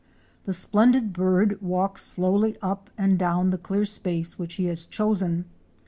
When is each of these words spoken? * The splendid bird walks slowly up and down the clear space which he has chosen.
* 0.25 0.43
The 0.45 0.53
splendid 0.53 1.13
bird 1.13 1.61
walks 1.61 2.01
slowly 2.03 2.57
up 2.59 2.89
and 2.97 3.19
down 3.19 3.51
the 3.51 3.59
clear 3.59 3.85
space 3.85 4.39
which 4.39 4.55
he 4.55 4.65
has 4.65 4.87
chosen. 4.87 5.45